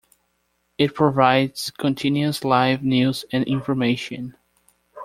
[0.79, 4.35] It provides continuous live news and information.